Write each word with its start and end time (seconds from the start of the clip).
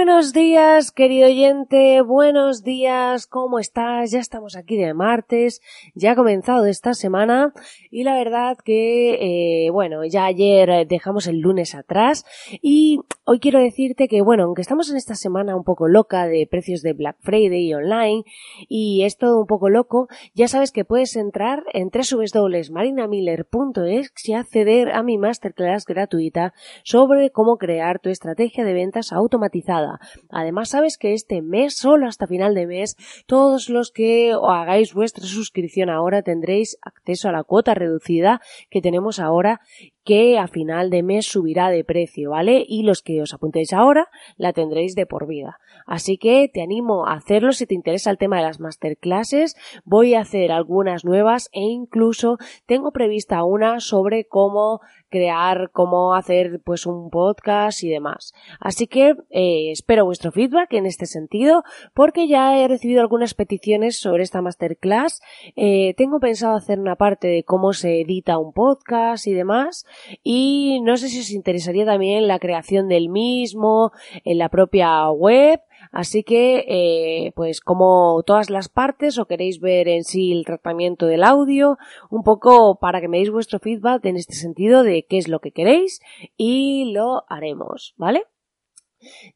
Buenos 0.00 0.32
días, 0.32 0.92
querido 0.92 1.28
oyente, 1.28 2.00
buenos 2.00 2.64
días, 2.64 3.26
¿cómo 3.26 3.58
estás? 3.58 4.10
Ya 4.10 4.18
estamos 4.18 4.56
aquí 4.56 4.78
de 4.78 4.94
martes, 4.94 5.60
ya 5.94 6.12
ha 6.12 6.16
comenzado 6.16 6.64
esta 6.64 6.94
semana. 6.94 7.52
Y 7.90 8.04
la 8.04 8.14
verdad 8.14 8.56
que, 8.64 9.66
eh, 9.66 9.70
bueno, 9.70 10.06
ya 10.06 10.24
ayer 10.24 10.86
dejamos 10.88 11.26
el 11.26 11.40
lunes 11.40 11.74
atrás. 11.74 12.24
Y 12.62 13.00
hoy 13.26 13.40
quiero 13.40 13.60
decirte 13.60 14.08
que, 14.08 14.22
bueno, 14.22 14.44
aunque 14.44 14.62
estamos 14.62 14.90
en 14.90 14.96
esta 14.96 15.14
semana 15.14 15.54
un 15.54 15.64
poco 15.64 15.86
loca 15.86 16.26
de 16.26 16.48
precios 16.50 16.80
de 16.80 16.94
Black 16.94 17.18
Friday 17.20 17.74
online 17.74 18.24
y 18.70 19.04
es 19.04 19.18
todo 19.18 19.38
un 19.38 19.46
poco 19.46 19.68
loco, 19.68 20.08
ya 20.32 20.48
sabes 20.48 20.72
que 20.72 20.86
puedes 20.86 21.14
entrar 21.14 21.62
en 21.74 21.90
www.marinamiller.es 21.90 24.12
y 24.24 24.32
acceder 24.32 24.92
a 24.92 25.02
mi 25.02 25.18
masterclass 25.18 25.84
gratuita 25.84 26.54
sobre 26.84 27.32
cómo 27.32 27.58
crear 27.58 27.98
tu 27.98 28.08
estrategia 28.08 28.64
de 28.64 28.72
ventas 28.72 29.12
automáticas 29.12 29.89
Además, 30.28 30.70
sabes 30.70 30.98
que 30.98 31.14
este 31.14 31.42
mes, 31.42 31.74
solo 31.74 32.06
hasta 32.06 32.26
final 32.26 32.54
de 32.54 32.66
mes, 32.66 32.96
todos 33.26 33.68
los 33.68 33.90
que 33.90 34.32
hagáis 34.32 34.94
vuestra 34.94 35.24
suscripción 35.24 35.90
ahora 35.90 36.22
tendréis 36.22 36.78
acceso 36.82 37.28
a 37.28 37.32
la 37.32 37.44
cuota 37.44 37.74
reducida 37.74 38.40
que 38.70 38.80
tenemos 38.80 39.18
ahora 39.18 39.60
que 40.04 40.38
a 40.38 40.48
final 40.48 40.90
de 40.90 41.02
mes 41.02 41.26
subirá 41.26 41.70
de 41.70 41.84
precio, 41.84 42.30
¿vale? 42.30 42.64
Y 42.66 42.82
los 42.82 43.02
que 43.02 43.20
os 43.22 43.34
apuntéis 43.34 43.72
ahora 43.72 44.08
la 44.36 44.52
tendréis 44.52 44.94
de 44.94 45.06
por 45.06 45.26
vida. 45.26 45.58
Así 45.86 46.18
que 46.18 46.48
te 46.52 46.62
animo 46.62 47.06
a 47.06 47.14
hacerlo 47.14 47.52
si 47.52 47.66
te 47.66 47.74
interesa 47.74 48.10
el 48.10 48.18
tema 48.18 48.36
de 48.36 48.42
las 48.42 48.60
masterclasses. 48.60 49.56
Voy 49.84 50.14
a 50.14 50.20
hacer 50.20 50.52
algunas 50.52 51.04
nuevas 51.04 51.50
e 51.52 51.60
incluso 51.60 52.38
tengo 52.66 52.92
prevista 52.92 53.42
una 53.44 53.80
sobre 53.80 54.24
cómo 54.24 54.80
crear, 55.10 55.70
cómo 55.72 56.14
hacer 56.14 56.60
pues 56.64 56.86
un 56.86 57.10
podcast 57.10 57.82
y 57.82 57.88
demás. 57.88 58.32
Así 58.60 58.86
que 58.86 59.16
eh, 59.30 59.70
espero 59.72 60.04
vuestro 60.04 60.32
feedback 60.32 60.72
en 60.72 60.86
este 60.86 61.06
sentido 61.06 61.64
porque 61.94 62.28
ya 62.28 62.58
he 62.58 62.68
recibido 62.68 63.00
algunas 63.00 63.34
peticiones 63.34 63.98
sobre 63.98 64.22
esta 64.22 64.40
masterclass. 64.40 65.20
Eh, 65.56 65.94
tengo 65.96 66.20
pensado 66.20 66.56
hacer 66.56 66.78
una 66.78 66.96
parte 66.96 67.28
de 67.28 67.44
cómo 67.44 67.72
se 67.72 68.00
edita 68.00 68.38
un 68.38 68.52
podcast 68.52 69.26
y 69.26 69.34
demás 69.34 69.84
y 70.22 70.80
no 70.82 70.96
sé 70.96 71.08
si 71.08 71.20
os 71.20 71.30
interesaría 71.30 71.84
también 71.84 72.26
la 72.26 72.38
creación 72.38 72.88
del 72.88 73.08
mismo 73.08 73.92
en 74.24 74.38
la 74.38 74.48
propia 74.48 75.10
web 75.10 75.60
Así 75.92 76.22
que, 76.22 76.64
eh, 76.68 77.32
pues 77.34 77.60
como 77.60 78.22
todas 78.24 78.48
las 78.48 78.68
partes 78.68 79.18
o 79.18 79.26
queréis 79.26 79.60
ver 79.60 79.88
en 79.88 80.04
sí 80.04 80.32
el 80.32 80.44
tratamiento 80.44 81.06
del 81.06 81.24
audio, 81.24 81.78
un 82.10 82.22
poco 82.22 82.78
para 82.78 83.00
que 83.00 83.08
me 83.08 83.18
deis 83.18 83.30
vuestro 83.30 83.58
feedback 83.58 84.04
en 84.04 84.16
este 84.16 84.34
sentido 84.34 84.84
de 84.84 85.04
qué 85.08 85.18
es 85.18 85.28
lo 85.28 85.40
que 85.40 85.52
queréis 85.52 86.00
y 86.36 86.92
lo 86.92 87.24
haremos, 87.28 87.94
¿vale? 87.96 88.24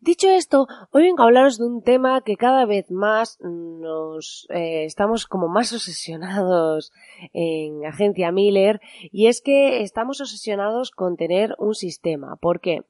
Dicho 0.00 0.28
esto, 0.28 0.66
hoy 0.90 1.04
vengo 1.04 1.22
a 1.22 1.26
hablaros 1.26 1.56
de 1.56 1.64
un 1.64 1.82
tema 1.82 2.20
que 2.20 2.36
cada 2.36 2.66
vez 2.66 2.90
más 2.90 3.38
nos 3.40 4.46
eh, 4.50 4.84
estamos 4.84 5.26
como 5.26 5.48
más 5.48 5.72
obsesionados 5.72 6.92
en 7.32 7.86
Agencia 7.86 8.30
Miller 8.30 8.80
y 9.00 9.28
es 9.28 9.40
que 9.40 9.82
estamos 9.82 10.20
obsesionados 10.20 10.90
con 10.90 11.16
tener 11.16 11.54
un 11.58 11.74
sistema. 11.74 12.36
¿Por 12.36 12.60
qué? 12.60 12.82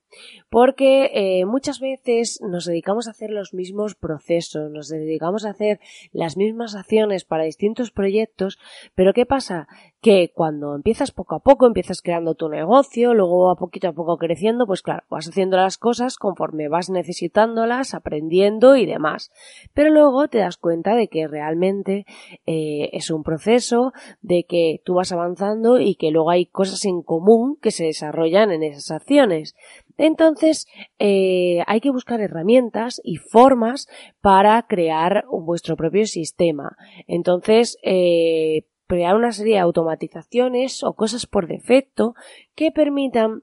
Porque 0.50 1.10
eh, 1.14 1.44
muchas 1.46 1.80
veces 1.80 2.40
nos 2.42 2.66
dedicamos 2.66 3.06
a 3.06 3.10
hacer 3.10 3.30
los 3.30 3.54
mismos 3.54 3.94
procesos, 3.94 4.70
nos 4.70 4.88
dedicamos 4.88 5.44
a 5.44 5.50
hacer 5.50 5.80
las 6.12 6.36
mismas 6.36 6.74
acciones 6.74 7.24
para 7.24 7.44
distintos 7.44 7.90
proyectos, 7.90 8.58
pero 8.94 9.12
¿qué 9.12 9.26
pasa? 9.26 9.68
Que 10.00 10.30
cuando 10.34 10.74
empiezas 10.74 11.10
poco 11.10 11.34
a 11.34 11.40
poco, 11.40 11.66
empiezas 11.66 12.02
creando 12.02 12.34
tu 12.34 12.48
negocio, 12.48 13.14
luego 13.14 13.50
a 13.50 13.56
poquito 13.56 13.88
a 13.88 13.92
poco 13.92 14.16
creciendo, 14.16 14.66
pues 14.66 14.82
claro, 14.82 15.04
vas 15.08 15.28
haciendo 15.28 15.56
las 15.56 15.78
cosas 15.78 16.16
conforme 16.16 16.68
vas 16.68 16.90
necesitándolas, 16.90 17.94
aprendiendo 17.94 18.76
y 18.76 18.86
demás. 18.86 19.30
Pero 19.72 19.90
luego 19.90 20.28
te 20.28 20.38
das 20.38 20.56
cuenta 20.56 20.94
de 20.94 21.08
que 21.08 21.26
realmente 21.26 22.06
eh, 22.46 22.90
es 22.92 23.10
un 23.10 23.22
proceso, 23.22 23.92
de 24.22 24.44
que 24.44 24.80
tú 24.84 24.94
vas 24.94 25.12
avanzando 25.12 25.80
y 25.80 25.96
que 25.96 26.10
luego 26.10 26.30
hay 26.30 26.46
cosas 26.46 26.84
en 26.84 27.02
común 27.02 27.56
que 27.60 27.70
se 27.70 27.84
desarrollan 27.84 28.50
en 28.50 28.62
esas 28.62 28.90
acciones. 28.90 29.54
Entonces, 29.96 30.66
eh, 30.98 31.62
hay 31.66 31.80
que 31.80 31.90
buscar 31.90 32.20
herramientas 32.20 33.00
y 33.04 33.16
formas 33.16 33.88
para 34.20 34.62
crear 34.66 35.24
vuestro 35.30 35.76
propio 35.76 36.06
sistema. 36.06 36.76
Entonces, 37.06 37.78
eh, 37.82 38.64
crear 38.86 39.16
una 39.16 39.32
serie 39.32 39.54
de 39.54 39.60
automatizaciones 39.60 40.82
o 40.82 40.94
cosas 40.94 41.26
por 41.26 41.46
defecto 41.46 42.14
que 42.54 42.70
permitan 42.70 43.42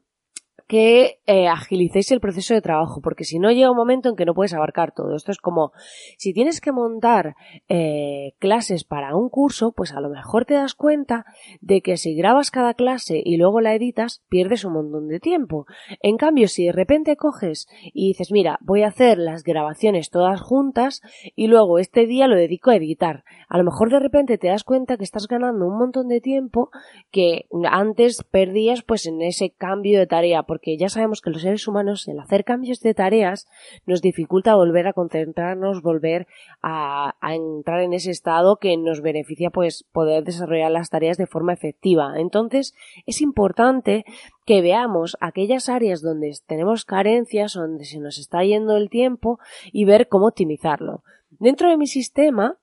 que 0.71 1.19
eh, 1.27 1.49
agilicéis 1.49 2.13
el 2.13 2.21
proceso 2.21 2.53
de 2.53 2.61
trabajo, 2.61 3.01
porque 3.01 3.25
si 3.25 3.39
no 3.39 3.51
llega 3.51 3.69
un 3.69 3.75
momento 3.75 4.07
en 4.07 4.15
que 4.15 4.23
no 4.23 4.33
puedes 4.33 4.53
abarcar 4.53 4.93
todo. 4.93 5.17
Esto 5.17 5.33
es 5.33 5.37
como 5.37 5.73
si 6.17 6.31
tienes 6.31 6.61
que 6.61 6.71
montar 6.71 7.35
eh, 7.67 8.35
clases 8.39 8.85
para 8.85 9.17
un 9.17 9.27
curso, 9.27 9.73
pues 9.73 9.91
a 9.91 9.99
lo 9.99 10.09
mejor 10.09 10.45
te 10.45 10.53
das 10.53 10.73
cuenta 10.73 11.25
de 11.59 11.81
que 11.81 11.97
si 11.97 12.15
grabas 12.15 12.51
cada 12.51 12.73
clase 12.73 13.21
y 13.21 13.35
luego 13.35 13.59
la 13.59 13.75
editas, 13.75 14.23
pierdes 14.29 14.63
un 14.63 14.71
montón 14.71 15.09
de 15.09 15.19
tiempo. 15.19 15.65
En 16.01 16.15
cambio, 16.15 16.47
si 16.47 16.67
de 16.67 16.71
repente 16.71 17.17
coges 17.17 17.67
y 17.93 18.07
dices, 18.07 18.31
mira, 18.31 18.57
voy 18.61 18.83
a 18.83 18.87
hacer 18.87 19.17
las 19.17 19.43
grabaciones 19.43 20.09
todas 20.09 20.39
juntas 20.39 21.01
y 21.35 21.47
luego 21.47 21.79
este 21.79 22.05
día 22.05 22.27
lo 22.27 22.37
dedico 22.37 22.69
a 22.69 22.77
editar, 22.77 23.25
a 23.49 23.57
lo 23.57 23.65
mejor 23.65 23.89
de 23.89 23.99
repente 23.99 24.37
te 24.37 24.47
das 24.47 24.63
cuenta 24.63 24.95
que 24.95 25.03
estás 25.03 25.27
ganando 25.27 25.67
un 25.67 25.77
montón 25.77 26.07
de 26.07 26.21
tiempo 26.21 26.69
que 27.11 27.47
antes 27.69 28.23
perdías 28.23 28.83
pues 28.83 29.05
en 29.05 29.21
ese 29.21 29.49
cambio 29.49 29.99
de 29.99 30.07
tarea, 30.07 30.43
porque 30.43 30.60
ya 30.63 30.89
sabemos 30.89 31.21
que 31.21 31.29
los 31.29 31.41
seres 31.41 31.67
humanos 31.67 32.07
el 32.07 32.19
hacer 32.19 32.43
cambios 32.43 32.79
de 32.81 32.93
tareas 32.93 33.47
nos 33.85 34.01
dificulta 34.01 34.55
volver 34.55 34.87
a 34.87 34.93
concentrarnos, 34.93 35.81
volver 35.81 36.27
a, 36.61 37.15
a 37.19 37.35
entrar 37.35 37.81
en 37.81 37.93
ese 37.93 38.11
estado 38.11 38.57
que 38.57 38.77
nos 38.77 39.01
beneficia 39.01 39.49
pues 39.49 39.83
poder 39.91 40.23
desarrollar 40.23 40.71
las 40.71 40.89
tareas 40.89 41.17
de 41.17 41.27
forma 41.27 41.53
efectiva. 41.53 42.13
Entonces 42.17 42.73
es 43.05 43.21
importante 43.21 44.05
que 44.45 44.61
veamos 44.61 45.17
aquellas 45.19 45.69
áreas 45.69 46.01
donde 46.01 46.31
tenemos 46.45 46.85
carencias, 46.85 47.53
donde 47.53 47.85
se 47.85 47.99
nos 47.99 48.17
está 48.17 48.43
yendo 48.43 48.77
el 48.77 48.89
tiempo 48.89 49.39
y 49.71 49.85
ver 49.85 50.07
cómo 50.07 50.27
optimizarlo. 50.27 51.03
Dentro 51.39 51.69
de 51.69 51.77
mi 51.77 51.87
sistema, 51.87 52.57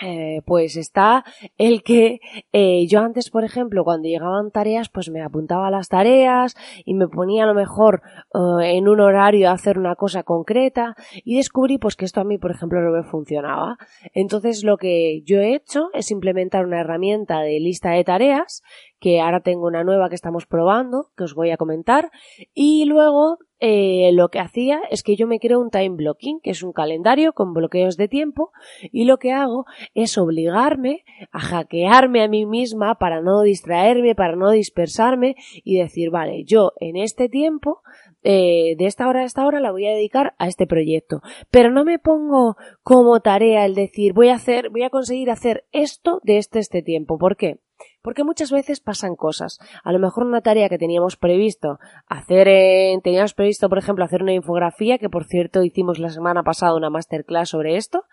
eh, 0.00 0.42
pues 0.46 0.76
está 0.76 1.24
el 1.56 1.82
que 1.82 2.20
eh, 2.52 2.86
yo 2.86 3.00
antes, 3.00 3.30
por 3.30 3.44
ejemplo, 3.44 3.82
cuando 3.82 4.08
llegaban 4.08 4.52
tareas, 4.52 4.88
pues 4.88 5.10
me 5.10 5.22
apuntaba 5.22 5.66
a 5.66 5.70
las 5.72 5.88
tareas 5.88 6.54
y 6.84 6.94
me 6.94 7.08
ponía 7.08 7.42
a 7.42 7.46
lo 7.46 7.54
mejor 7.54 8.02
eh, 8.32 8.76
en 8.76 8.88
un 8.88 9.00
horario 9.00 9.50
a 9.50 9.52
hacer 9.52 9.76
una 9.76 9.96
cosa 9.96 10.22
concreta 10.22 10.94
y 11.24 11.36
descubrí 11.36 11.78
pues 11.78 11.96
que 11.96 12.04
esto 12.04 12.20
a 12.20 12.24
mí, 12.24 12.38
por 12.38 12.52
ejemplo, 12.52 12.80
no 12.80 12.92
me 12.92 13.02
funcionaba. 13.02 13.76
Entonces 14.14 14.62
lo 14.62 14.76
que 14.76 15.22
yo 15.24 15.40
he 15.40 15.54
hecho 15.54 15.88
es 15.92 16.12
implementar 16.12 16.64
una 16.64 16.80
herramienta 16.80 17.40
de 17.40 17.58
lista 17.58 17.90
de 17.90 18.04
tareas 18.04 18.62
que 19.00 19.20
ahora 19.20 19.40
tengo 19.40 19.66
una 19.66 19.84
nueva 19.84 20.08
que 20.08 20.14
estamos 20.14 20.46
probando, 20.46 21.10
que 21.16 21.24
os 21.24 21.34
voy 21.34 21.50
a 21.50 21.56
comentar, 21.56 22.10
y 22.54 22.84
luego 22.84 23.38
eh, 23.60 24.10
lo 24.12 24.28
que 24.28 24.38
hacía 24.38 24.80
es 24.90 25.02
que 25.02 25.16
yo 25.16 25.26
me 25.26 25.40
creo 25.40 25.60
un 25.60 25.70
time 25.70 25.96
blocking, 25.96 26.40
que 26.40 26.50
es 26.50 26.62
un 26.62 26.72
calendario 26.72 27.32
con 27.32 27.54
bloqueos 27.54 27.96
de 27.96 28.08
tiempo, 28.08 28.52
y 28.92 29.04
lo 29.04 29.18
que 29.18 29.32
hago 29.32 29.66
es 29.94 30.16
obligarme 30.16 31.04
a 31.32 31.40
hackearme 31.40 32.22
a 32.22 32.28
mí 32.28 32.46
misma 32.46 32.96
para 32.96 33.20
no 33.20 33.42
distraerme, 33.42 34.14
para 34.14 34.36
no 34.36 34.50
dispersarme 34.50 35.34
y 35.64 35.78
decir, 35.78 36.10
vale, 36.10 36.44
yo 36.44 36.72
en 36.78 36.96
este 36.96 37.28
tiempo 37.28 37.82
eh, 38.22 38.74
de 38.76 38.86
esta 38.86 39.08
hora 39.08 39.20
a 39.20 39.24
esta 39.24 39.46
hora 39.46 39.60
la 39.60 39.72
voy 39.72 39.86
a 39.86 39.92
dedicar 39.92 40.34
a 40.38 40.46
este 40.48 40.66
proyecto. 40.66 41.20
Pero 41.50 41.70
no 41.70 41.84
me 41.84 41.98
pongo 41.98 42.56
como 42.82 43.20
tarea 43.20 43.64
el 43.64 43.74
decir 43.74 44.12
voy 44.12 44.28
a 44.28 44.34
hacer, 44.34 44.70
voy 44.70 44.82
a 44.82 44.90
conseguir 44.90 45.30
hacer 45.30 45.64
esto 45.72 46.20
de 46.22 46.38
este 46.38 46.58
este 46.58 46.82
tiempo. 46.82 47.18
¿Por 47.18 47.36
qué? 47.36 47.58
Porque 48.08 48.24
muchas 48.24 48.50
veces 48.50 48.80
pasan 48.80 49.16
cosas. 49.16 49.58
A 49.84 49.92
lo 49.92 49.98
mejor 49.98 50.24
una 50.24 50.40
tarea 50.40 50.70
que 50.70 50.78
teníamos 50.78 51.18
previsto 51.18 51.78
hacer, 52.06 52.48
en, 52.48 53.02
teníamos 53.02 53.34
previsto, 53.34 53.68
por 53.68 53.76
ejemplo, 53.76 54.02
hacer 54.02 54.22
una 54.22 54.32
infografía, 54.32 54.96
que 54.96 55.10
por 55.10 55.24
cierto 55.24 55.62
hicimos 55.62 55.98
la 55.98 56.08
semana 56.08 56.42
pasada 56.42 56.74
una 56.74 56.88
masterclass 56.88 57.50
sobre 57.50 57.76
esto, 57.76 58.06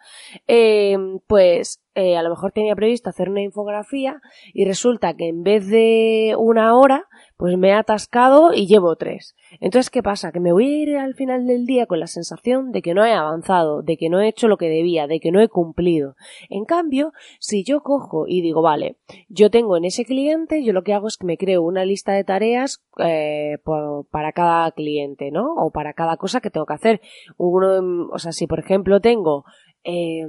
eh, 0.48 0.98
pues 1.28 1.85
eh, 1.96 2.18
a 2.18 2.24
lo 2.24 2.30
mejor 2.30 2.52
tenía 2.52 2.76
previsto 2.76 3.10
hacer 3.10 3.30
una 3.30 3.42
infografía 3.42 4.22
y 4.54 4.66
resulta 4.66 5.16
que 5.16 5.30
en 5.30 5.44
vez 5.44 5.68
de 5.68 6.36
una 6.38 6.76
hora, 6.78 7.08
pues 7.38 7.58
me 7.58 7.70
he 7.70 7.74
atascado 7.74 8.54
y 8.54 8.68
llevo 8.68 8.98
tres. 8.98 9.34
Entonces, 9.62 9.90
¿qué 9.90 10.04
pasa? 10.04 10.34
Que 10.34 10.42
me 10.42 10.52
voy 10.52 10.66
a 10.66 10.84
ir 10.84 10.98
al 10.98 11.16
final 11.16 11.48
del 11.48 11.66
día 11.66 11.86
con 11.86 12.02
la 12.02 12.08
sensación 12.08 12.74
de 12.74 12.82
que 12.82 12.94
no 12.94 13.06
he 13.06 13.14
avanzado, 13.14 13.82
de 13.82 13.96
que 13.96 14.10
no 14.10 14.20
he 14.20 14.28
hecho 14.28 14.50
lo 14.50 14.58
que 14.58 14.68
debía, 14.68 15.08
de 15.08 15.22
que 15.22 15.32
no 15.32 15.40
he 15.40 15.48
cumplido. 15.48 16.16
En 16.50 16.66
cambio, 16.66 17.14
si 17.40 17.64
yo 17.64 17.82
cojo 17.82 18.26
y 18.28 18.42
digo, 18.42 18.62
vale, 18.62 18.98
yo 19.30 19.50
tengo 19.50 19.78
en 19.78 19.86
ese 19.86 20.04
cliente, 20.04 20.66
yo 20.66 20.74
lo 20.74 20.84
que 20.84 20.94
hago 20.94 21.08
es 21.08 21.16
que 21.16 21.26
me 21.26 21.38
creo 21.38 21.62
una 21.62 21.86
lista 21.86 22.12
de 22.12 22.26
tareas 22.26 22.84
eh, 22.98 23.58
para 24.12 24.34
cada 24.34 24.70
cliente, 24.72 25.32
¿no? 25.32 25.54
O 25.56 25.72
para 25.72 25.94
cada 25.94 26.18
cosa 26.18 26.42
que 26.42 26.50
tengo 26.50 26.66
que 26.66 26.74
hacer. 26.74 27.02
Uno, 27.38 28.10
o 28.12 28.20
sea, 28.20 28.34
si 28.34 28.48
por 28.48 28.60
ejemplo 28.60 29.00
tengo 29.00 29.46
eh, 29.86 30.26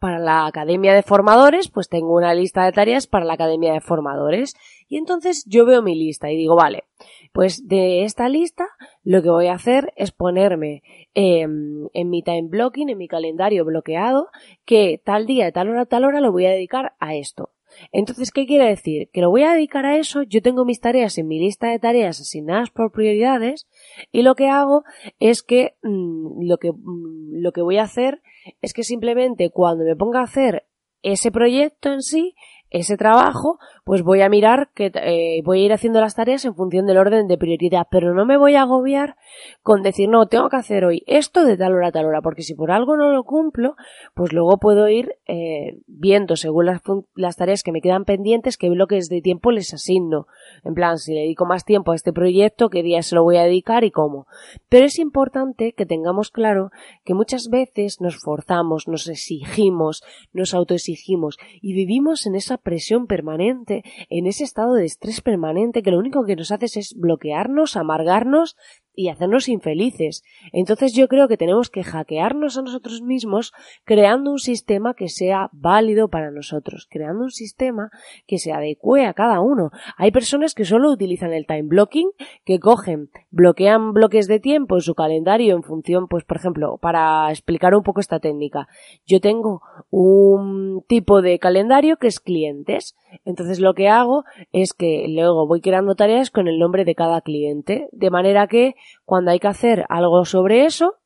para 0.00 0.18
la 0.18 0.46
Academia 0.46 0.94
de 0.94 1.02
Formadores, 1.02 1.68
pues 1.68 1.88
tengo 1.88 2.16
una 2.16 2.34
lista 2.34 2.64
de 2.64 2.72
tareas 2.72 3.06
para 3.06 3.24
la 3.24 3.34
Academia 3.34 3.72
de 3.72 3.80
Formadores. 3.80 4.54
Y 4.88 4.96
entonces 4.96 5.44
yo 5.46 5.66
veo 5.66 5.82
mi 5.82 5.94
lista 5.94 6.30
y 6.32 6.36
digo, 6.36 6.56
vale, 6.56 6.84
pues 7.32 7.68
de 7.68 8.04
esta 8.04 8.28
lista 8.28 8.66
lo 9.04 9.22
que 9.22 9.30
voy 9.30 9.46
a 9.46 9.54
hacer 9.54 9.92
es 9.96 10.10
ponerme 10.10 10.82
em, 11.14 11.86
en 11.92 12.10
mi 12.10 12.22
time 12.22 12.48
blocking, 12.48 12.88
en 12.88 12.98
mi 12.98 13.06
calendario 13.06 13.64
bloqueado, 13.64 14.28
que 14.64 15.00
tal 15.04 15.26
día, 15.26 15.52
tal 15.52 15.68
hora, 15.68 15.86
tal 15.86 16.04
hora 16.04 16.20
lo 16.20 16.32
voy 16.32 16.46
a 16.46 16.50
dedicar 16.50 16.94
a 16.98 17.14
esto. 17.14 17.50
Entonces, 17.92 18.30
¿qué 18.30 18.46
quiere 18.46 18.68
decir? 18.68 19.08
Que 19.12 19.20
lo 19.20 19.30
voy 19.30 19.42
a 19.42 19.52
dedicar 19.52 19.86
a 19.86 19.96
eso, 19.96 20.22
yo 20.22 20.42
tengo 20.42 20.64
mis 20.64 20.80
tareas 20.80 21.18
en 21.18 21.28
mi 21.28 21.38
lista 21.38 21.68
de 21.68 21.78
tareas 21.78 22.20
asignadas 22.20 22.70
por 22.70 22.92
prioridades 22.92 23.66
y 24.12 24.22
lo 24.22 24.34
que 24.34 24.48
hago 24.48 24.84
es 25.18 25.42
que 25.42 25.76
mm, 25.82 26.42
lo 26.46 26.58
que 26.58 26.72
mm, 26.72 27.40
lo 27.40 27.52
que 27.52 27.62
voy 27.62 27.78
a 27.78 27.84
hacer 27.84 28.22
es 28.60 28.72
que 28.72 28.82
simplemente 28.82 29.50
cuando 29.50 29.84
me 29.84 29.96
ponga 29.96 30.20
a 30.20 30.24
hacer 30.24 30.66
ese 31.02 31.30
proyecto 31.30 31.92
en 31.92 32.02
sí, 32.02 32.34
ese 32.70 32.96
trabajo, 32.96 33.58
pues 33.84 34.02
voy 34.02 34.22
a 34.22 34.28
mirar 34.28 34.70
que 34.74 34.92
eh, 34.94 35.42
voy 35.44 35.62
a 35.62 35.64
ir 35.66 35.72
haciendo 35.72 36.00
las 36.00 36.14
tareas 36.14 36.44
en 36.44 36.54
función 36.54 36.86
del 36.86 36.98
orden 36.98 37.26
de 37.26 37.36
prioridad, 37.36 37.86
pero 37.90 38.14
no 38.14 38.24
me 38.24 38.36
voy 38.36 38.54
a 38.54 38.62
agobiar 38.62 39.16
con 39.62 39.82
decir, 39.82 40.08
no, 40.08 40.26
tengo 40.26 40.48
que 40.48 40.56
hacer 40.56 40.84
hoy 40.84 41.02
esto 41.06 41.44
de 41.44 41.56
tal 41.56 41.74
hora 41.74 41.88
a 41.88 41.92
tal 41.92 42.06
hora, 42.06 42.22
porque 42.22 42.42
si 42.42 42.54
por 42.54 42.70
algo 42.70 42.96
no 42.96 43.10
lo 43.10 43.24
cumplo, 43.24 43.74
pues 44.14 44.32
luego 44.32 44.58
puedo 44.58 44.88
ir 44.88 45.16
eh, 45.26 45.80
viendo 45.86 46.36
según 46.36 46.66
las, 46.66 46.80
las, 47.14 47.36
tareas 47.36 47.62
que 47.62 47.72
me 47.72 47.80
quedan 47.80 48.04
pendientes 48.04 48.56
qué 48.56 48.70
bloques 48.70 49.08
de 49.08 49.20
tiempo 49.20 49.50
les 49.50 49.74
asigno. 49.74 50.26
En 50.64 50.74
plan, 50.74 50.98
si 50.98 51.12
le 51.12 51.22
dedico 51.22 51.46
más 51.46 51.64
tiempo 51.64 51.92
a 51.92 51.96
este 51.96 52.12
proyecto, 52.12 52.70
qué 52.70 52.82
día 52.82 53.02
se 53.02 53.16
lo 53.16 53.24
voy 53.24 53.36
a 53.38 53.42
dedicar 53.42 53.82
y 53.82 53.90
cómo. 53.90 54.26
Pero 54.68 54.86
es 54.86 54.98
importante 54.98 55.72
que 55.72 55.86
tengamos 55.86 56.30
claro 56.30 56.70
que 57.04 57.14
muchas 57.14 57.48
veces 57.50 58.00
nos 58.00 58.20
forzamos, 58.20 58.86
nos 58.86 59.08
exigimos, 59.08 60.02
nos 60.32 60.54
autoexigimos 60.54 61.38
y 61.60 61.72
vivimos 61.72 62.26
en 62.26 62.36
esa 62.36 62.59
presión 62.60 63.06
permanente, 63.06 63.82
en 64.08 64.26
ese 64.26 64.44
estado 64.44 64.74
de 64.74 64.84
estrés 64.84 65.20
permanente 65.20 65.82
que 65.82 65.90
lo 65.90 65.98
único 65.98 66.24
que 66.24 66.36
nos 66.36 66.50
hace 66.50 66.66
es 66.78 66.94
bloquearnos, 66.96 67.76
amargarnos 67.76 68.56
y 69.00 69.08
hacernos 69.08 69.48
infelices. 69.48 70.22
Entonces 70.52 70.92
yo 70.92 71.08
creo 71.08 71.26
que 71.26 71.38
tenemos 71.38 71.70
que 71.70 71.82
hackearnos 71.82 72.58
a 72.58 72.62
nosotros 72.62 73.00
mismos 73.00 73.54
creando 73.84 74.30
un 74.30 74.38
sistema 74.38 74.92
que 74.92 75.08
sea 75.08 75.48
válido 75.52 76.08
para 76.08 76.30
nosotros, 76.30 76.86
creando 76.90 77.24
un 77.24 77.30
sistema 77.30 77.90
que 78.26 78.36
se 78.36 78.52
adecue 78.52 79.06
a 79.06 79.14
cada 79.14 79.40
uno. 79.40 79.70
Hay 79.96 80.10
personas 80.10 80.54
que 80.54 80.66
solo 80.66 80.90
utilizan 80.90 81.32
el 81.32 81.46
time 81.46 81.62
blocking, 81.62 82.10
que 82.44 82.60
cogen, 82.60 83.08
bloquean 83.30 83.94
bloques 83.94 84.28
de 84.28 84.38
tiempo 84.38 84.74
en 84.74 84.82
su 84.82 84.94
calendario 84.94 85.56
en 85.56 85.62
función, 85.62 86.06
pues 86.06 86.24
por 86.24 86.36
ejemplo, 86.36 86.76
para 86.76 87.30
explicar 87.30 87.74
un 87.74 87.82
poco 87.82 88.00
esta 88.00 88.20
técnica, 88.20 88.68
yo 89.06 89.22
tengo 89.22 89.62
un 89.88 90.84
tipo 90.88 91.22
de 91.22 91.38
calendario 91.38 91.96
que 91.96 92.08
es 92.08 92.20
clientes. 92.20 92.96
Entonces 93.24 93.60
lo 93.60 93.72
que 93.72 93.88
hago 93.88 94.24
es 94.52 94.74
que 94.74 95.06
luego 95.08 95.46
voy 95.46 95.62
creando 95.62 95.94
tareas 95.94 96.30
con 96.30 96.48
el 96.48 96.58
nombre 96.58 96.84
de 96.84 96.94
cada 96.94 97.22
cliente, 97.22 97.88
de 97.92 98.10
manera 98.10 98.46
que 98.46 98.74
cuando 99.04 99.30
hay 99.30 99.38
que 99.38 99.48
hacer 99.48 99.84
algo 99.88 100.24
sobre 100.24 100.64
eso, 100.64 101.00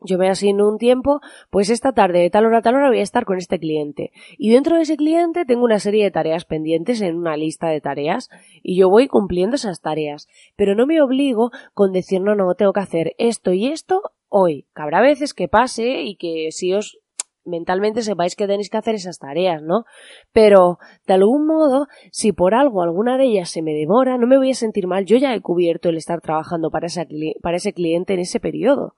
yo 0.00 0.16
me 0.16 0.28
asigno 0.28 0.68
un 0.68 0.78
tiempo, 0.78 1.20
pues 1.50 1.70
esta 1.70 1.92
tarde 1.92 2.20
de 2.20 2.30
tal 2.30 2.46
hora 2.46 2.58
a 2.58 2.62
tal 2.62 2.76
hora 2.76 2.88
voy 2.88 3.00
a 3.00 3.02
estar 3.02 3.24
con 3.24 3.36
este 3.36 3.58
cliente. 3.58 4.12
Y 4.36 4.50
dentro 4.50 4.76
de 4.76 4.82
ese 4.82 4.96
cliente 4.96 5.44
tengo 5.44 5.64
una 5.64 5.80
serie 5.80 6.04
de 6.04 6.10
tareas 6.12 6.44
pendientes 6.44 7.00
en 7.00 7.16
una 7.16 7.36
lista 7.36 7.68
de 7.68 7.80
tareas 7.80 8.28
y 8.62 8.78
yo 8.78 8.88
voy 8.88 9.08
cumpliendo 9.08 9.56
esas 9.56 9.80
tareas. 9.80 10.28
Pero 10.54 10.76
no 10.76 10.86
me 10.86 11.02
obligo 11.02 11.50
con 11.74 11.92
decir 11.92 12.20
no, 12.20 12.36
no, 12.36 12.54
tengo 12.54 12.72
que 12.72 12.80
hacer 12.80 13.14
esto 13.18 13.52
y 13.52 13.66
esto 13.66 14.02
hoy. 14.28 14.68
Que 14.74 14.82
habrá 14.82 15.00
veces 15.00 15.34
que 15.34 15.48
pase 15.48 16.02
y 16.02 16.14
que 16.14 16.52
si 16.52 16.74
os 16.74 17.00
mentalmente 17.48 18.02
sepáis 18.02 18.36
que 18.36 18.46
tenéis 18.46 18.70
que 18.70 18.76
hacer 18.76 18.94
esas 18.94 19.18
tareas, 19.18 19.62
¿no? 19.62 19.84
Pero, 20.32 20.78
de 21.06 21.14
algún 21.14 21.46
modo, 21.46 21.86
si 22.12 22.32
por 22.32 22.54
algo 22.54 22.82
alguna 22.82 23.18
de 23.18 23.24
ellas 23.24 23.50
se 23.50 23.62
me 23.62 23.74
demora, 23.74 24.18
no 24.18 24.26
me 24.26 24.38
voy 24.38 24.50
a 24.50 24.54
sentir 24.54 24.86
mal, 24.86 25.04
yo 25.04 25.16
ya 25.16 25.34
he 25.34 25.40
cubierto 25.40 25.88
el 25.88 25.96
estar 25.96 26.20
trabajando 26.20 26.70
para, 26.70 26.88
para 27.42 27.56
ese 27.56 27.72
cliente 27.72 28.14
en 28.14 28.20
ese 28.20 28.40
periodo. 28.40 28.94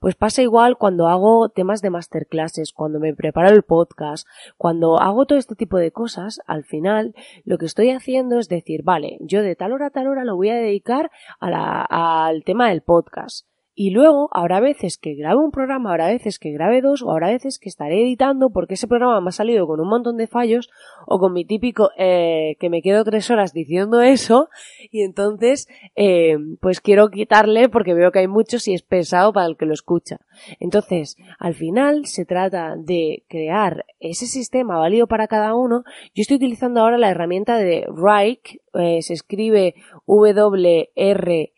Pues 0.00 0.14
pasa 0.16 0.42
igual 0.42 0.76
cuando 0.76 1.08
hago 1.08 1.48
temas 1.48 1.82
de 1.82 1.90
masterclasses, 1.90 2.72
cuando 2.72 3.00
me 3.00 3.14
preparo 3.14 3.48
el 3.48 3.62
podcast, 3.62 4.26
cuando 4.56 5.00
hago 5.00 5.26
todo 5.26 5.38
este 5.38 5.54
tipo 5.54 5.78
de 5.78 5.92
cosas, 5.92 6.40
al 6.46 6.64
final 6.64 7.14
lo 7.44 7.58
que 7.58 7.66
estoy 7.66 7.90
haciendo 7.90 8.38
es 8.38 8.48
decir, 8.48 8.82
vale, 8.82 9.18
yo 9.20 9.42
de 9.42 9.56
tal 9.56 9.72
hora 9.72 9.86
a 9.86 9.90
tal 9.90 10.08
hora 10.08 10.24
lo 10.24 10.36
voy 10.36 10.50
a 10.50 10.56
dedicar 10.56 11.10
al 11.40 12.44
tema 12.44 12.68
del 12.68 12.82
podcast. 12.82 13.46
Y 13.80 13.90
luego 13.90 14.28
habrá 14.32 14.58
veces 14.58 14.98
que 14.98 15.14
grabe 15.14 15.38
un 15.38 15.52
programa, 15.52 15.90
habrá 15.90 16.08
veces 16.08 16.40
que 16.40 16.50
grabe 16.50 16.80
dos, 16.80 17.00
o 17.00 17.12
habrá 17.12 17.28
veces 17.28 17.60
que 17.60 17.68
estaré 17.68 18.02
editando 18.02 18.50
porque 18.50 18.74
ese 18.74 18.88
programa 18.88 19.20
me 19.20 19.28
ha 19.28 19.30
salido 19.30 19.68
con 19.68 19.78
un 19.78 19.88
montón 19.88 20.16
de 20.16 20.26
fallos, 20.26 20.68
o 21.06 21.20
con 21.20 21.32
mi 21.32 21.44
típico 21.44 21.90
eh, 21.96 22.56
que 22.58 22.70
me 22.70 22.82
quedo 22.82 23.04
tres 23.04 23.30
horas 23.30 23.52
diciendo 23.52 24.02
eso, 24.02 24.48
y 24.90 25.02
entonces 25.02 25.68
eh, 25.94 26.36
pues 26.60 26.80
quiero 26.80 27.08
quitarle 27.08 27.68
porque 27.68 27.94
veo 27.94 28.10
que 28.10 28.18
hay 28.18 28.26
muchos 28.26 28.66
y 28.66 28.74
es 28.74 28.82
pesado 28.82 29.32
para 29.32 29.46
el 29.46 29.56
que 29.56 29.66
lo 29.66 29.74
escucha. 29.74 30.18
Entonces, 30.58 31.16
al 31.38 31.54
final 31.54 32.06
se 32.06 32.24
trata 32.24 32.74
de 32.76 33.22
crear 33.28 33.84
ese 34.00 34.26
sistema 34.26 34.76
válido 34.76 35.06
para 35.06 35.28
cada 35.28 35.54
uno. 35.54 35.84
Yo 36.16 36.22
estoy 36.22 36.38
utilizando 36.38 36.80
ahora 36.80 36.98
la 36.98 37.10
herramienta 37.10 37.58
de 37.58 37.86
Wrike, 37.88 38.60
eh, 38.74 39.02
se 39.02 39.14
escribe 39.14 39.76
W-R-I-K-E, 40.04 41.54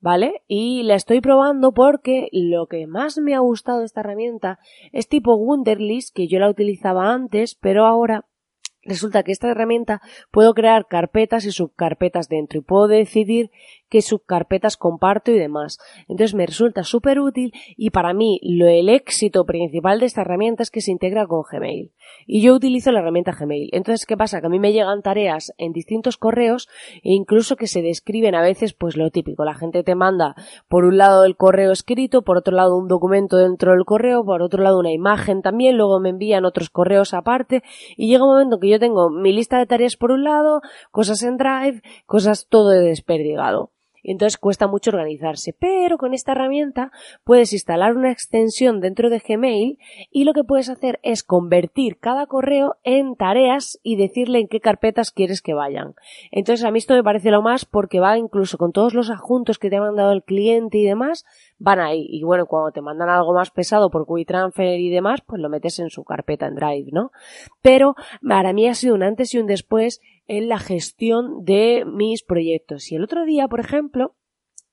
¿vale? 0.00 0.42
Y 0.46 0.82
la 0.82 0.94
estoy 0.94 1.20
probando 1.20 1.72
porque 1.72 2.28
lo 2.32 2.66
que 2.66 2.86
más 2.86 3.18
me 3.18 3.34
ha 3.34 3.40
gustado 3.40 3.80
de 3.80 3.86
esta 3.86 4.00
herramienta 4.00 4.58
es 4.92 5.08
tipo 5.08 5.36
Wunderlist, 5.36 6.14
que 6.14 6.28
yo 6.28 6.38
la 6.38 6.50
utilizaba 6.50 7.12
antes, 7.12 7.54
pero 7.54 7.86
ahora 7.86 8.26
resulta 8.82 9.22
que 9.22 9.32
esta 9.32 9.50
herramienta 9.50 10.00
puedo 10.30 10.54
crear 10.54 10.86
carpetas 10.86 11.44
y 11.44 11.52
subcarpetas 11.52 12.28
dentro 12.28 12.58
y 12.58 12.62
puedo 12.62 12.88
decidir 12.88 13.50
qué 13.88 14.02
subcarpetas 14.02 14.76
comparto 14.76 15.30
y 15.30 15.38
demás. 15.38 15.78
Entonces 16.08 16.34
me 16.34 16.46
resulta 16.46 16.84
súper 16.84 17.20
útil 17.20 17.52
y 17.76 17.90
para 17.90 18.12
mí 18.12 18.40
lo, 18.42 18.66
el 18.66 18.88
éxito 18.88 19.44
principal 19.44 20.00
de 20.00 20.06
esta 20.06 20.22
herramienta 20.22 20.62
es 20.62 20.70
que 20.70 20.80
se 20.80 20.90
integra 20.90 21.26
con 21.26 21.42
Gmail. 21.50 21.92
Y 22.26 22.42
yo 22.42 22.54
utilizo 22.54 22.92
la 22.92 23.00
herramienta 23.00 23.32
Gmail. 23.38 23.70
Entonces, 23.72 24.06
¿qué 24.06 24.16
pasa? 24.16 24.40
Que 24.40 24.46
a 24.46 24.50
mí 24.50 24.58
me 24.58 24.72
llegan 24.72 25.02
tareas 25.02 25.52
en 25.58 25.72
distintos 25.72 26.16
correos 26.16 26.68
e 26.96 27.12
incluso 27.12 27.56
que 27.56 27.66
se 27.66 27.82
describen 27.82 28.34
a 28.34 28.42
veces 28.42 28.74
pues 28.74 28.96
lo 28.96 29.10
típico. 29.10 29.44
La 29.44 29.54
gente 29.54 29.82
te 29.82 29.94
manda 29.94 30.34
por 30.68 30.84
un 30.84 30.98
lado 30.98 31.24
el 31.24 31.36
correo 31.36 31.72
escrito, 31.72 32.22
por 32.22 32.36
otro 32.36 32.54
lado 32.54 32.76
un 32.76 32.88
documento 32.88 33.36
dentro 33.36 33.72
del 33.72 33.84
correo, 33.84 34.24
por 34.24 34.42
otro 34.42 34.62
lado 34.62 34.78
una 34.78 34.92
imagen 34.92 35.42
también, 35.42 35.76
luego 35.76 36.00
me 36.00 36.10
envían 36.10 36.44
otros 36.44 36.70
correos 36.70 37.14
aparte 37.14 37.62
y 37.96 38.08
llega 38.08 38.24
un 38.24 38.32
momento 38.32 38.58
que 38.58 38.67
yo 38.70 38.78
tengo 38.78 39.10
mi 39.10 39.32
lista 39.32 39.58
de 39.58 39.66
tareas 39.66 39.96
por 39.96 40.10
un 40.10 40.24
lado, 40.24 40.60
cosas 40.90 41.22
en 41.22 41.36
Drive, 41.36 41.82
cosas 42.06 42.46
todo 42.48 42.70
de 42.70 42.80
desperdigado 42.80 43.72
y 44.02 44.12
entonces 44.12 44.38
cuesta 44.38 44.66
mucho 44.66 44.90
organizarse. 44.90 45.54
Pero 45.58 45.98
con 45.98 46.14
esta 46.14 46.32
herramienta 46.32 46.90
puedes 47.24 47.52
instalar 47.52 47.96
una 47.96 48.10
extensión 48.10 48.80
dentro 48.80 49.10
de 49.10 49.22
Gmail 49.26 49.78
y 50.10 50.24
lo 50.24 50.32
que 50.32 50.44
puedes 50.44 50.68
hacer 50.68 51.00
es 51.02 51.22
convertir 51.22 51.98
cada 51.98 52.26
correo 52.26 52.76
en 52.82 53.16
tareas 53.16 53.78
y 53.82 53.96
decirle 53.96 54.40
en 54.40 54.48
qué 54.48 54.60
carpetas 54.60 55.10
quieres 55.10 55.42
que 55.42 55.54
vayan. 55.54 55.94
Entonces 56.30 56.64
a 56.64 56.70
mí 56.70 56.78
esto 56.78 56.94
me 56.94 57.02
parece 57.02 57.30
lo 57.30 57.42
más 57.42 57.64
porque 57.64 58.00
va 58.00 58.18
incluso 58.18 58.58
con 58.58 58.72
todos 58.72 58.94
los 58.94 59.10
adjuntos 59.10 59.58
que 59.58 59.70
te 59.70 59.76
ha 59.76 59.80
mandado 59.80 60.12
el 60.12 60.22
cliente 60.22 60.78
y 60.78 60.84
demás, 60.84 61.24
van 61.58 61.80
ahí. 61.80 62.06
Y 62.10 62.22
bueno, 62.24 62.46
cuando 62.46 62.72
te 62.72 62.80
mandan 62.80 63.08
algo 63.08 63.34
más 63.34 63.50
pesado 63.50 63.90
por 63.90 64.04
WeTransfer 64.06 64.78
y 64.78 64.90
demás, 64.90 65.20
pues 65.26 65.40
lo 65.40 65.48
metes 65.48 65.78
en 65.78 65.90
su 65.90 66.04
carpeta 66.04 66.46
en 66.46 66.54
Drive, 66.54 66.90
¿no? 66.92 67.10
Pero 67.62 67.94
para 68.26 68.52
mí 68.52 68.68
ha 68.68 68.74
sido 68.74 68.94
un 68.94 69.02
antes 69.02 69.34
y 69.34 69.38
un 69.38 69.46
después 69.46 70.00
en 70.28 70.48
la 70.48 70.58
gestión 70.58 71.44
de 71.44 71.84
mis 71.86 72.22
proyectos. 72.22 72.92
Y 72.92 72.96
el 72.96 73.02
otro 73.02 73.24
día, 73.24 73.48
por 73.48 73.60
ejemplo, 73.60 74.14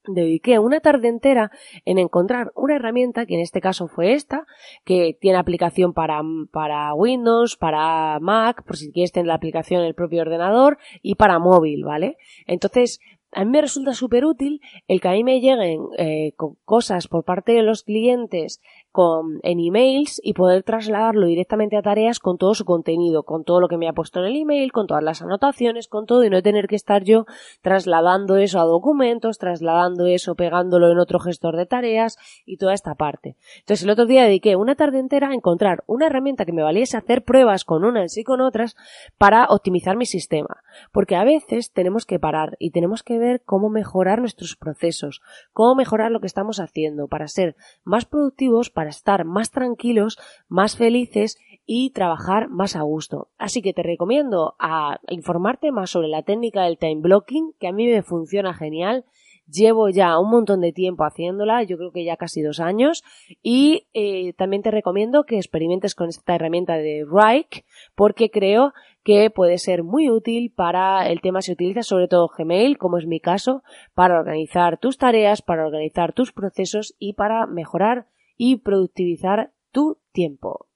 dediqué 0.07 0.59
una 0.59 0.81
tarde 0.81 1.07
entera 1.07 1.51
en 1.85 1.97
encontrar 1.97 2.51
una 2.55 2.75
herramienta, 2.75 3.25
que 3.25 3.35
en 3.35 3.39
este 3.39 3.61
caso 3.61 3.87
fue 3.87 4.13
esta, 4.13 4.45
que 4.83 5.17
tiene 5.19 5.37
aplicación 5.37 5.93
para, 5.93 6.21
para 6.51 6.93
Windows, 6.93 7.57
para 7.57 8.19
Mac, 8.19 8.63
por 8.63 8.77
si 8.77 8.91
quieres 8.91 9.11
tener 9.11 9.27
la 9.27 9.35
aplicación 9.35 9.81
en 9.81 9.87
el 9.87 9.95
propio 9.95 10.21
ordenador, 10.21 10.77
y 11.01 11.15
para 11.15 11.39
móvil, 11.39 11.83
¿vale? 11.83 12.17
Entonces, 12.45 12.99
a 13.31 13.43
mí 13.43 13.51
me 13.51 13.61
resulta 13.61 13.93
súper 13.93 14.23
útil 14.25 14.61
el 14.87 15.01
que 15.01 15.09
a 15.09 15.11
mí 15.11 15.23
me 15.23 15.41
lleguen 15.41 15.81
eh, 15.97 16.33
cosas 16.63 17.07
por 17.07 17.25
parte 17.25 17.51
de 17.51 17.63
los 17.63 17.83
clientes 17.83 18.61
con, 18.95 19.41
en 19.43 19.59
emails 19.59 20.21
y 20.23 20.31
poder 20.31 20.63
trasladarlo 20.63 21.27
directamente 21.27 21.75
a 21.75 21.81
tareas 21.81 22.19
con 22.19 22.37
todo 22.37 22.53
su 22.53 22.63
contenido, 22.63 23.23
con 23.23 23.43
todo 23.43 23.59
lo 23.59 23.67
que 23.67 23.75
me 23.75 23.89
ha 23.89 23.93
puesto 23.93 24.21
en 24.21 24.27
el 24.27 24.37
email, 24.37 24.71
con 24.71 24.87
todas 24.87 25.03
las 25.03 25.21
anotaciones, 25.21 25.89
con 25.89 26.05
todo 26.05 26.23
y 26.23 26.29
no 26.29 26.41
tener 26.41 26.67
que 26.69 26.77
estar 26.77 27.03
yo 27.03 27.25
trasladando 27.61 28.37
eso 28.37 28.57
a 28.61 28.63
documentos, 28.63 29.37
trasladando 29.37 30.05
eso, 30.05 30.35
pegándolo 30.35 30.89
en 30.93 30.99
otro 30.99 31.19
gestor 31.19 31.57
de 31.57 31.65
tareas 31.65 32.17
y 32.45 32.55
toda 32.55 32.73
esta 32.73 32.95
parte. 32.95 33.35
Entonces 33.59 33.83
el 33.83 33.89
otro 33.89 34.05
día 34.05 34.23
dediqué 34.23 34.55
una 34.55 34.75
tarde 34.75 34.99
entera 34.99 35.27
a 35.27 35.33
encontrar 35.33 35.83
una 35.87 36.05
herramienta 36.05 36.45
que 36.45 36.53
me 36.53 36.63
valiese 36.63 36.95
hacer 36.95 37.25
pruebas 37.25 37.65
con 37.65 37.83
unas 37.83 38.15
y 38.15 38.23
con 38.23 38.39
otras 38.39 38.77
para 39.17 39.47
optimizar 39.49 39.97
mi 39.97 40.05
sistema. 40.05 40.63
Porque 40.93 41.17
a 41.17 41.25
veces 41.25 41.73
tenemos 41.73 42.05
que 42.05 42.17
parar 42.17 42.55
y 42.59 42.71
tenemos 42.71 43.03
que 43.03 43.19
ver 43.19 43.41
cómo 43.43 43.69
mejorar 43.69 44.19
nuestros 44.19 44.55
procesos, 44.55 45.21
cómo 45.51 45.75
mejorar 45.75 46.11
lo 46.11 46.21
que 46.21 46.27
estamos 46.27 46.61
haciendo 46.61 47.09
para 47.09 47.27
ser 47.27 47.57
más 47.83 48.05
productivos, 48.05 48.69
para 48.85 48.91
estar 48.91 49.25
más 49.25 49.49
tranquilos, 49.49 50.19
más 50.47 50.77
felices 50.77 51.39
y 51.65 51.89
trabajar 51.89 52.49
más 52.49 52.75
a 52.75 52.83
gusto. 52.83 53.29
Así 53.39 53.63
que 53.63 53.73
te 53.73 53.81
recomiendo 53.81 54.53
a 54.59 54.99
informarte 55.07 55.71
más 55.71 55.89
sobre 55.89 56.07
la 56.07 56.21
técnica 56.21 56.61
del 56.61 56.77
time 56.77 57.01
blocking, 57.01 57.53
que 57.59 57.67
a 57.67 57.71
mí 57.71 57.87
me 57.87 58.03
funciona 58.03 58.53
genial. 58.53 59.03
Llevo 59.47 59.89
ya 59.89 60.19
un 60.19 60.29
montón 60.29 60.61
de 60.61 60.71
tiempo 60.71 61.03
haciéndola, 61.03 61.63
yo 61.63 61.77
creo 61.77 61.91
que 61.91 62.05
ya 62.05 62.15
casi 62.15 62.43
dos 62.43 62.59
años, 62.59 63.03
y 63.41 63.87
eh, 63.93 64.33
también 64.33 64.61
te 64.61 64.69
recomiendo 64.69 65.23
que 65.23 65.37
experimentes 65.37 65.95
con 65.95 66.09
esta 66.09 66.35
herramienta 66.35 66.77
de 66.77 67.05
Rike, 67.09 67.65
porque 67.95 68.29
creo 68.29 68.73
que 69.03 69.31
puede 69.31 69.57
ser 69.57 69.83
muy 69.83 70.11
útil 70.11 70.51
para 70.55 71.07
el 71.09 71.21
tema, 71.21 71.41
se 71.41 71.53
utiliza 71.53 71.81
sobre 71.81 72.07
todo 72.07 72.29
Gmail, 72.35 72.77
como 72.77 72.99
es 72.99 73.07
mi 73.07 73.19
caso, 73.19 73.63
para 73.95 74.19
organizar 74.19 74.77
tus 74.77 74.97
tareas, 74.97 75.41
para 75.41 75.65
organizar 75.65 76.13
tus 76.13 76.31
procesos 76.31 76.95
y 76.99 77.13
para 77.13 77.47
mejorar 77.47 78.07
y 78.37 78.57
productivizar 78.57 79.53
tu 79.71 79.97
tiempo. 80.11 80.67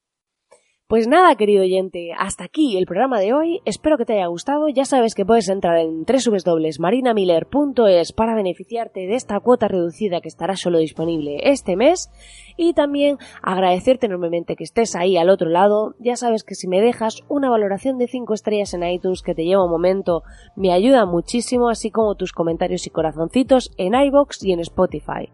Pues 0.90 1.08
nada, 1.08 1.36
querido 1.36 1.62
oyente, 1.62 2.14
hasta 2.18 2.46
aquí 2.46 2.76
el 2.76 2.88
programa 2.88 3.20
de 3.20 3.32
hoy. 3.32 3.62
Espero 3.64 3.96
que 3.96 4.06
te 4.06 4.14
haya 4.14 4.26
gustado. 4.26 4.70
Ya 4.70 4.86
sabes 4.86 5.14
que 5.14 5.24
puedes 5.24 5.48
entrar 5.48 5.78
en 5.78 6.04
www.marinamiller.es 6.04 8.12
para 8.14 8.34
beneficiarte 8.34 9.02
de 9.02 9.14
esta 9.14 9.40
cuota 9.40 9.68
reducida 9.68 10.20
que 10.20 10.30
estará 10.30 10.56
solo 10.56 10.80
disponible 10.80 11.42
este 11.44 11.76
mes. 11.76 12.10
Y 12.58 12.74
también 12.74 13.20
agradecerte 13.44 14.08
enormemente 14.08 14.56
que 14.56 14.64
estés 14.64 14.96
ahí 14.96 15.16
al 15.16 15.30
otro 15.30 15.50
lado. 15.50 15.94
Ya 16.00 16.16
sabes 16.16 16.44
que 16.44 16.56
si 16.56 16.68
me 16.68 16.82
dejas 16.82 17.22
una 17.30 17.52
valoración 17.52 18.00
de 18.00 18.08
5 18.08 18.34
estrellas 18.34 18.74
en 18.74 18.84
iTunes 18.84 19.22
que 19.22 19.36
te 19.36 19.46
lleva 19.46 19.66
un 19.66 19.70
momento, 19.70 20.24
me 20.56 20.74
ayuda 20.74 21.06
muchísimo, 21.06 21.70
así 21.70 21.92
como 21.92 22.16
tus 22.16 22.34
comentarios 22.34 22.88
y 22.88 22.90
corazoncitos 22.90 23.70
en 23.78 23.94
iBox 23.94 24.44
y 24.44 24.54
en 24.54 24.62
Spotify. 24.62 25.30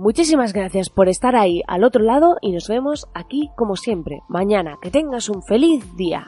Muchísimas 0.00 0.54
gracias 0.54 0.88
por 0.88 1.10
estar 1.10 1.36
ahí 1.36 1.60
al 1.66 1.84
otro 1.84 2.02
lado 2.02 2.38
y 2.40 2.52
nos 2.52 2.68
vemos 2.68 3.06
aquí 3.12 3.50
como 3.54 3.76
siempre 3.76 4.22
mañana. 4.28 4.78
Que 4.80 4.90
tengas 4.90 5.28
un 5.28 5.42
feliz 5.42 5.84
día. 5.94 6.26